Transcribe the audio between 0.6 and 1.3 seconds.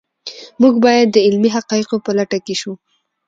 موږ باید د